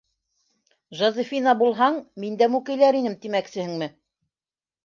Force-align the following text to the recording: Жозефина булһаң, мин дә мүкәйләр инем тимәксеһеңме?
Жозефина 1.01 1.53
булһаң, 1.59 1.99
мин 2.23 2.39
дә 2.39 2.47
мүкәйләр 2.57 2.99
инем 3.03 3.17
тимәксеһеңме? 3.27 3.93